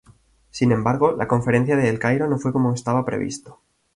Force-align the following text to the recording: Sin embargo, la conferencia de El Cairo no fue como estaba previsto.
Sin 0.49 0.71
embargo, 0.71 1.11
la 1.11 1.27
conferencia 1.27 1.75
de 1.75 1.87
El 1.87 1.99
Cairo 1.99 2.27
no 2.27 2.39
fue 2.39 2.51
como 2.51 2.73
estaba 2.73 3.05
previsto. 3.05 3.59